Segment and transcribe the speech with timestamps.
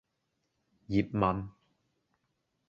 [0.87, 1.51] 葉問